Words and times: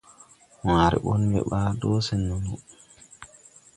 Waare 0.65 0.97
ɓɔn 1.05 1.21
mbe 1.27 1.39
ɓaa 1.49 1.69
do 1.79 1.89
sen 2.05 2.21
ne 2.27 2.35
no. 2.45 2.53